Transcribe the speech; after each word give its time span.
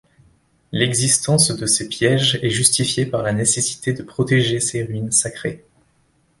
L'existence 0.71 1.51
de 1.51 1.67
ces 1.67 1.87
pièges 1.87 2.39
est 2.41 2.49
justifiée 2.49 3.05
par 3.05 3.21
la 3.21 3.33
nécessité 3.33 3.93
de 3.93 4.01
protéger 4.01 4.59
ces 4.59 4.81
ruines 4.83 5.11
sacrées. 5.11 5.63